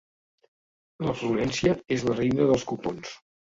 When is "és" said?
1.99-2.07